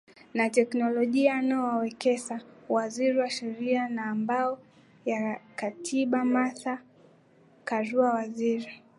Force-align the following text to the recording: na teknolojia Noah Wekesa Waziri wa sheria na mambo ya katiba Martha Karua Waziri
na 0.33 0.45
teknolojia 0.49 1.35
Noah 1.41 1.77
Wekesa 1.81 2.37
Waziri 2.69 3.17
wa 3.19 3.29
sheria 3.29 3.89
na 3.89 4.05
mambo 4.15 4.59
ya 5.05 5.41
katiba 5.55 6.25
Martha 6.25 6.81
Karua 7.63 8.09
Waziri 8.13 8.83